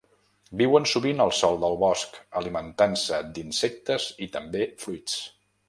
Viuen 0.61 0.87
sovint 0.91 1.21
al 1.25 1.33
sòl 1.39 1.59
del 1.65 1.77
bosc, 1.83 2.17
alimentant-se 2.41 3.21
d'insectes 3.37 4.11
i 4.29 4.33
també 4.39 4.67
fruits. 4.87 5.23